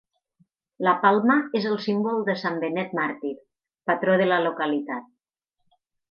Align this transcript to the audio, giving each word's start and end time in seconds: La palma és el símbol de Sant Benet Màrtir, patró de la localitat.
La 0.85 0.93
palma 1.01 1.33
és 1.59 1.67
el 1.73 1.75
símbol 1.83 2.25
de 2.29 2.35
Sant 2.43 2.57
Benet 2.63 2.95
Màrtir, 2.99 3.33
patró 3.91 4.15
de 4.23 4.27
la 4.31 4.39
localitat. 4.49 5.05